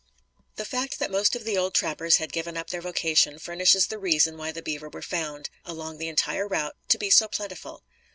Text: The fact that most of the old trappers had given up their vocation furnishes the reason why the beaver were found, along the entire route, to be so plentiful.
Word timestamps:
The 0.55 0.65
fact 0.65 0.97
that 0.97 1.11
most 1.11 1.35
of 1.35 1.43
the 1.43 1.55
old 1.59 1.75
trappers 1.75 2.17
had 2.17 2.33
given 2.33 2.57
up 2.57 2.71
their 2.71 2.81
vocation 2.81 3.37
furnishes 3.37 3.85
the 3.85 3.99
reason 3.99 4.35
why 4.35 4.51
the 4.51 4.63
beaver 4.63 4.89
were 4.89 5.03
found, 5.03 5.51
along 5.63 5.99
the 5.99 6.09
entire 6.09 6.47
route, 6.47 6.75
to 6.87 6.97
be 6.97 7.11
so 7.11 7.27
plentiful. 7.27 7.83